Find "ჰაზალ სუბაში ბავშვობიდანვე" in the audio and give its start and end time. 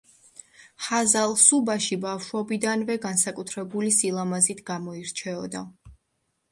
0.85-2.97